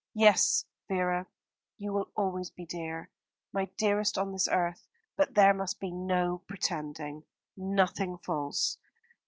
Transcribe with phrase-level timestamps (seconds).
[0.15, 1.27] Yes, Vera,
[1.77, 3.11] you will always be dear
[3.53, 4.87] my dearest on this earth.
[5.15, 7.23] But there must be no pretending,
[7.55, 8.79] nothing false.